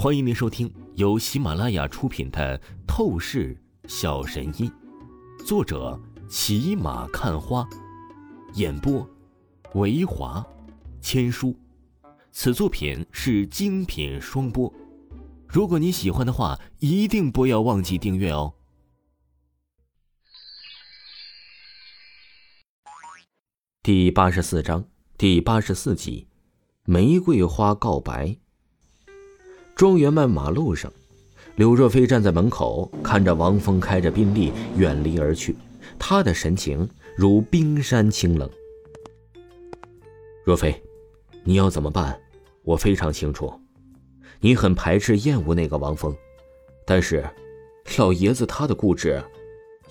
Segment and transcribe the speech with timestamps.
[0.00, 2.56] 欢迎您收听由喜马拉雅出品的
[2.86, 4.70] 《透视小神医》，
[5.44, 7.68] 作者骑马看花，
[8.54, 9.04] 演播
[9.74, 10.46] 维华
[11.00, 11.52] 千书。
[12.30, 14.72] 此作品是精品双播。
[15.48, 18.54] 如果你喜欢的话，一定不要忘记订阅哦。
[23.82, 24.84] 第八十四章
[25.16, 26.28] 第八十四集：
[26.84, 28.36] 玫瑰花告白。
[29.78, 30.92] 庄园外马路上，
[31.54, 35.54] 柳若飞站在门口，看着王峰开着宾利远离而去，
[35.96, 38.50] 他的神情如冰山清冷。
[40.44, 40.82] 若飞，
[41.44, 42.18] 你要怎么办？
[42.64, 43.52] 我非常清楚，
[44.40, 46.12] 你很排斥、厌恶那个王峰，
[46.84, 47.24] 但是，
[47.98, 49.22] 老爷子他的固执，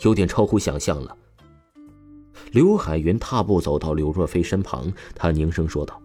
[0.01, 1.15] 有点超乎想象了。
[2.51, 5.97] 刘海云踏步走到柳若飞身旁，他凝声说道：“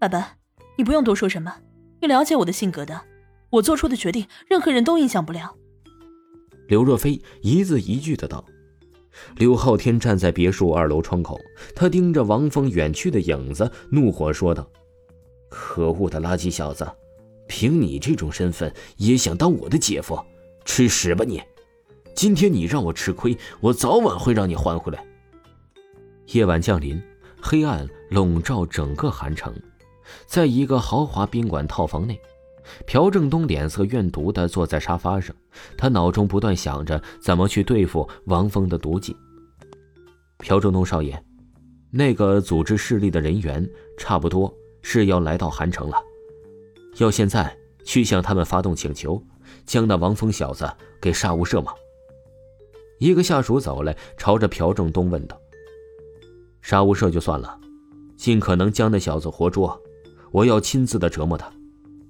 [0.00, 0.36] 爸爸，
[0.78, 1.54] 你不用多说什么。”
[2.02, 3.00] 你了解我的性格的，
[3.48, 5.56] 我做出的决定，任何人都影响不了。
[6.66, 8.44] 刘若飞一字一句的道。
[9.36, 11.38] 刘昊天站在别墅二楼窗口，
[11.76, 14.68] 他盯着王峰远去的影子，怒火说道
[15.48, 16.90] ：“可恶的垃圾小子，
[17.46, 20.18] 凭你这种身份也想当我的姐夫？
[20.64, 21.40] 吃屎吧你！
[22.16, 25.06] 今天你让我吃亏，我早晚会让你还回来。”
[26.32, 27.00] 夜晚降临，
[27.40, 29.54] 黑暗笼罩整个韩城。
[30.26, 32.20] 在一个豪华宾馆套房内，
[32.86, 35.34] 朴正东脸色怨毒地坐在沙发上，
[35.76, 39.16] 他脑中不断想着怎么去对付王峰的毒计。
[40.38, 41.22] 朴正东少爷，
[41.90, 45.96] 那个组织势力的人员差不多是要来到韩城了，
[46.98, 49.22] 要现在去向他们发动请求，
[49.64, 50.68] 将那王峰小子
[51.00, 51.72] 给杀无赦吗？
[52.98, 55.36] 一个下属走来，朝着朴正东问道
[56.62, 57.58] ：“杀无赦就算了，
[58.16, 59.80] 尽可能将那小子活捉。”
[60.32, 61.52] 我要亲自的折磨他，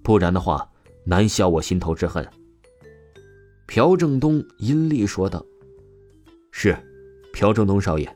[0.03, 0.69] 不然的话，
[1.05, 2.27] 难消我心头之恨。
[3.67, 5.45] 朴正东阴厉说道
[6.53, 6.77] ：“是，
[7.33, 8.15] 朴正东少爷。”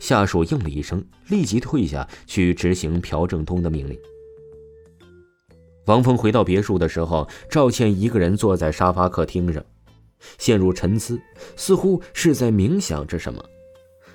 [0.00, 3.98] 下属应了一声，立即退下去执行朴正东的命令。
[5.84, 9.62] 王峰回到别墅的时候，赵倩一个人坐在沙发客厅上，
[10.38, 11.20] 陷入沉思，
[11.56, 13.44] 似乎是在冥想着什么。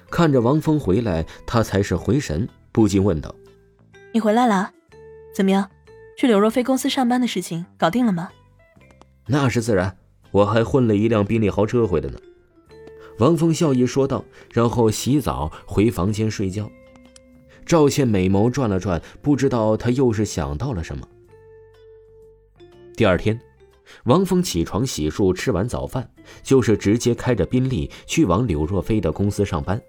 [0.09, 3.35] 看着王峰回来，他才是回神，不禁问道
[4.11, 4.71] ：“你回来了？”
[5.35, 5.69] 怎么样，
[6.17, 8.29] 去柳若飞公司上班的事情搞定了吗？
[9.27, 9.97] 那是自然，
[10.31, 12.17] 我还混了一辆宾利豪车回来呢。
[13.19, 14.23] 王峰笑意说道，
[14.53, 16.71] 然后洗澡回房间睡觉。
[17.65, 21.05] 赵倩美眸转了转，不知道他又是想到了什么。
[22.95, 23.37] 第二天，
[24.05, 26.09] 王峰起床洗漱，吃完早饭，
[26.43, 29.81] 就是直接开着宾利去往柳若飞的公司上班。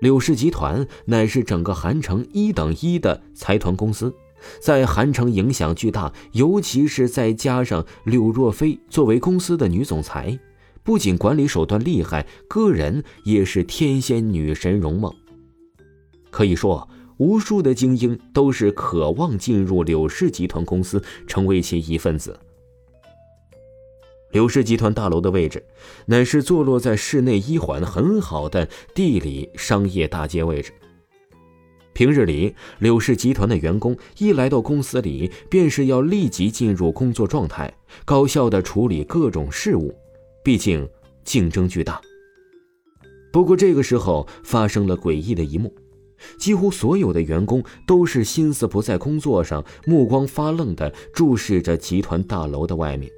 [0.00, 4.12] 柳氏集团乃是整个韩城一等一的财团公司。
[4.60, 10.38] 在韩城影响巨大，尤其是再加上柳若飞作为公司的女总裁，
[10.82, 15.14] 不仅管理手段厉害，个人也是天仙女神容貌。
[16.30, 16.88] 可以说，
[17.18, 22.38] 无数的精英都是渴望进入柳氏集团公司，成为其一份子。
[24.32, 25.64] 柳氏集团大楼的位置，
[26.06, 30.72] 乃是坐落在市内一环很好的地理商业大街位置。
[31.94, 37.72] 平日里，柳氏集团的员工一来到公司里，便是要立即进入工作状态，
[38.04, 39.94] 高效的处理各种事务。
[40.42, 40.86] 毕竟
[41.24, 42.00] 竞争巨大。
[43.32, 45.72] 不过这个时候发生了诡异的一幕，
[46.36, 53.08] 几乎所有的员工都是心思不在工作上，目光发愣的注视着集团大楼的外面。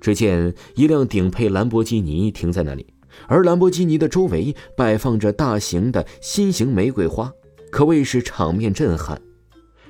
[0.00, 2.86] 只见一辆顶配兰博基尼停在那里，
[3.26, 7.32] 而兰博基尼的周围摆放着大型的新型玫瑰花。
[7.70, 9.20] 可谓是场面震撼，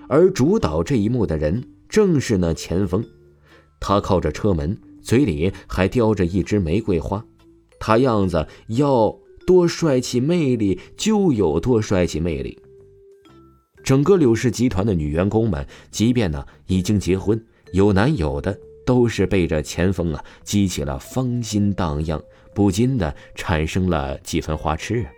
[0.09, 3.05] 而主导这一幕的人正是那钱锋。
[3.81, 7.25] 他靠着车门，嘴里还叼着一支玫瑰花，
[7.79, 12.61] 他样子要多帅气魅力就有多帅气魅力。
[13.83, 22.23] 整个柳氏集团的女员工们，即便呢已经结婚有男友的，都是被这钱锋啊激起了芳心荡漾，
[22.55, 25.03] 不禁的产生了几分花痴。
[25.03, 25.11] 啊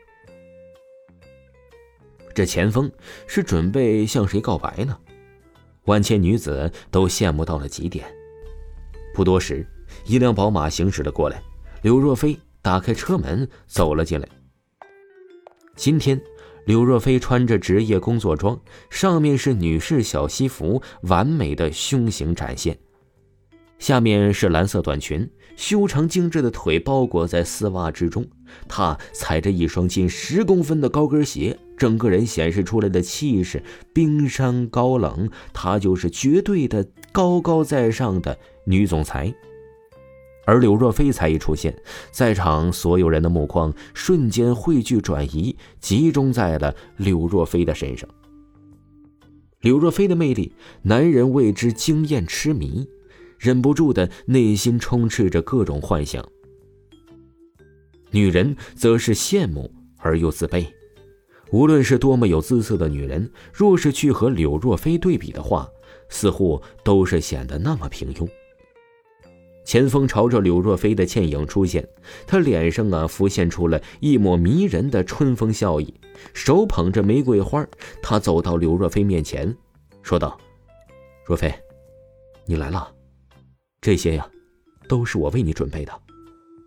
[2.34, 2.90] 这钱锋
[3.26, 4.96] 是准备向谁告白呢？
[5.84, 8.06] 万千女子都羡慕到了极点。
[9.14, 9.66] 不多时，
[10.06, 11.42] 一辆宝马行驶了过来，
[11.82, 14.28] 柳若飞打开车门走了进来。
[15.74, 16.20] 今天，
[16.66, 22.78] 柳若飞穿着职业工作装，上面是女士小西服，完美的胸型展现。
[23.82, 28.24] 下面是蓝色短裙，修长精致的腿包裹在丝袜之中。
[28.68, 33.60] 她踩着一双近十公分的高跟鞋，整个人显示出来的气势
[33.92, 35.28] 冰山高冷。
[35.52, 39.34] 她就是绝对的高高在上的女总裁。
[40.46, 41.76] 而柳若飞才一出现，
[42.12, 48.08] 在场所有人的目光瞬间汇聚转移，集中在了柳若飞的身上。
[49.60, 50.52] 柳若飞的魅力，
[50.82, 52.86] 男人为之惊艳痴迷，
[53.42, 56.24] 忍不住的内心充斥着各种幻想。
[58.12, 59.68] 女人则是羡慕
[59.98, 60.64] 而又自卑。
[61.50, 65.68] 无论是多么有姿色的女人，若是去和柳若飞对比的话，
[66.08, 68.28] 似乎都是显得那么平庸。
[69.64, 71.86] 钱枫朝着柳若飞的倩影出现，
[72.28, 75.92] 他脸上啊浮现出了一抹迷人的春风笑意，
[76.32, 77.66] 手捧着玫瑰花，
[78.00, 79.52] 他走到柳若飞面前，
[80.00, 80.38] 说道
[81.26, 81.52] ：“若飞，
[82.46, 82.92] 你来了，
[83.82, 84.26] 这些呀，
[84.88, 85.92] 都是我为你准备的，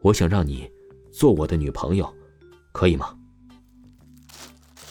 [0.01, 0.69] 我想让你
[1.13, 2.13] 做我的女朋友，
[2.73, 3.15] 可以吗？”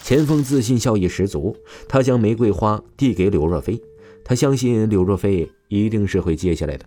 [0.03, 1.55] 钱枫自信笑意十足，
[1.87, 3.79] 他将玫瑰花递给柳若飞，
[4.25, 6.87] 他相信柳若飞一定是会接下来的。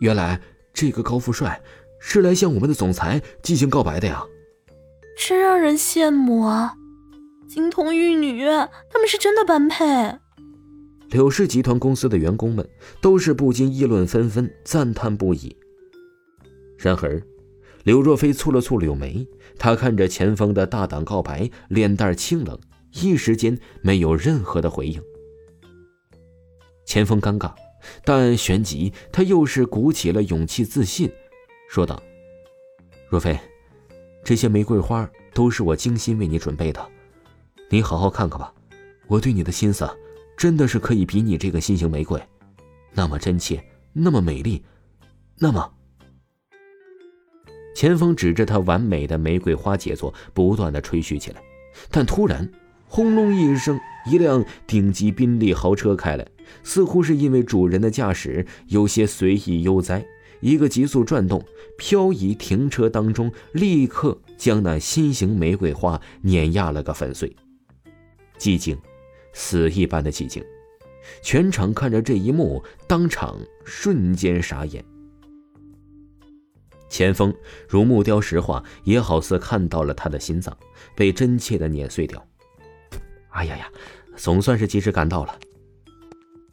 [0.00, 0.38] 原来
[0.74, 1.58] 这个高富帅
[1.98, 4.24] 是来向我们的总裁进行告白的呀！
[5.16, 6.74] 真让人羡慕啊！
[7.48, 8.44] 金童玉女，
[8.90, 10.18] 他们是真的般配。
[11.10, 12.68] 柳氏集团公司的员工们
[13.00, 15.54] 都是不禁议论纷纷，赞叹不已。
[16.78, 17.22] 然而，
[17.84, 19.26] 柳若飞蹙了蹙柳眉，
[19.58, 22.58] 她看着钱枫的大胆告白，脸蛋清冷，
[22.92, 25.02] 一时间没有任何的回应。
[26.84, 27.52] 钱枫尴尬。
[28.04, 31.10] 但旋即，他又是鼓起了勇气，自信
[31.70, 32.00] 说道
[33.08, 33.40] ：“若飞，
[34.22, 36.88] 这些玫瑰花都是我精心为你准备的，
[37.70, 38.52] 你好好看看吧。
[39.06, 39.88] 我对你的心思，
[40.40, 42.18] 真的是可以比你这个新型玫瑰，
[42.94, 44.64] 那么真切，那么美丽，
[45.36, 45.70] 那么……”
[47.76, 51.42] 钱枫指着他完美的玫瑰花杰作，不断的吹嘘起来，
[51.90, 52.50] 但突然，
[52.86, 56.26] 轰隆一声，一辆顶级宾利豪车开来。
[56.62, 60.02] 似乎是因为主人的驾驶有些随意悠哉，
[60.40, 61.44] 一个急速转动，
[61.76, 67.36] 漂移停车当中，立刻将那新型玫瑰花碾压了个粉碎。
[68.38, 68.78] 寂静，
[69.32, 70.44] 死一般的寂静，
[71.22, 74.84] 全场看着这一幕，当场瞬间傻眼。
[76.88, 77.32] 钱枫
[77.68, 80.56] 如木雕石化，也好似看到了他的心脏
[80.96, 82.26] 被真切的碾碎掉。
[83.28, 83.70] 哎呀呀，
[84.16, 85.38] 总算是及时赶到了。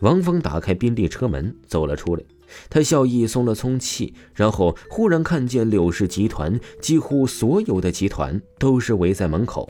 [0.02, 2.24] 王峰打开宾利车门，走了出来。
[2.70, 9.68] 他笑意松了松气，然后忽然看见柳氏集团几乎所有的集团都是围在门口。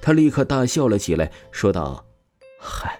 [0.00, 2.05] 他立刻大笑了起来，说道
[2.68, 2.98] ：“嗨，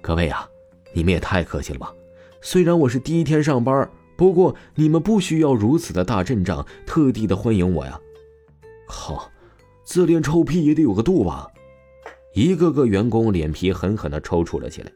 [0.00, 0.48] 各位啊，
[0.92, 1.92] 你们也太客气了吧！
[2.40, 7.98] 虽然我是第一天上班，不过你们不需要如此的大阵仗，特地的欢迎我呀。
[8.86, 9.30] 好，
[9.84, 11.48] 自恋臭屁也得有个度吧！”
[12.34, 14.92] 一个个员工脸皮狠狠地抽搐了起来。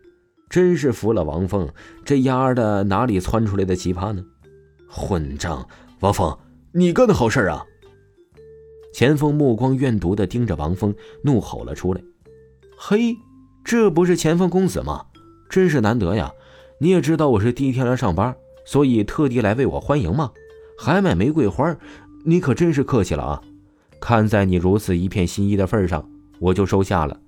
[0.49, 1.67] 真是服了王峰，
[2.05, 4.23] 这丫的哪里窜出来的奇葩呢？
[4.87, 5.67] 混账！
[6.01, 6.39] 王峰，
[6.73, 7.65] 你干的好事啊！
[8.93, 12.03] 钱枫目光怨毒的盯着王峰，怒吼了出来
[12.77, 13.17] ：“嘿，
[13.65, 15.07] 这不是钱枫公子吗？
[15.49, 16.33] 真是难得呀！
[16.79, 20.33] 你也知道我是第一天来上班，所以特地来为我欢迎吗？
[20.79, 21.77] 还买玫瑰花，
[22.25, 23.43] 你可真是客气了啊！
[24.01, 26.09] 看在你如此一片心意的份上，
[26.41, 27.19] 我就收下了。”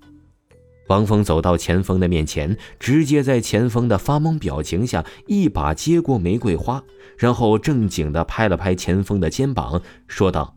[0.89, 6.83] 王峰走到钱枫的面前，直接在钱枫的发懵表情下，一把接过玫瑰花，
[7.17, 10.57] 然后正经的拍了拍钱枫的肩膀，说道：“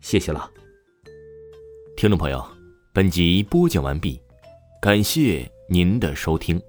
[0.00, 0.50] 谢谢了。”
[1.96, 2.44] 听众朋友，
[2.92, 4.20] 本集播讲完毕，
[4.80, 6.60] 感谢您的收听。